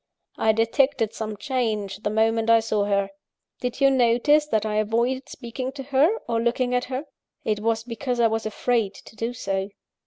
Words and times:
I 0.39 0.51
detected 0.51 1.13
some 1.13 1.37
change, 1.37 1.97
the 1.97 2.09
moment 2.09 2.49
I 2.49 2.59
saw 2.59 2.85
her. 2.85 3.11
Did 3.59 3.79
you 3.81 3.91
notice 3.91 4.47
that 4.47 4.65
I 4.65 4.77
avoided 4.77 5.29
speaking 5.29 5.71
to 5.73 5.83
her, 5.83 6.17
or 6.27 6.41
looking 6.41 6.73
at 6.73 6.85
her? 6.85 7.05
it 7.45 7.59
was 7.59 7.83
because 7.83 8.19
I 8.19 8.25
was 8.25 8.47
afraid 8.47 8.95
to 8.95 9.15
do 9.15 9.31
so. 9.33 9.69